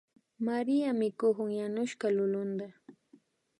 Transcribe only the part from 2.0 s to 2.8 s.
lulunta